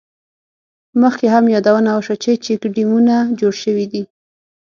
[1.01, 4.03] مخکې هم یادونه وشوه، چې چیک ډیمونه جوړ شوي دي.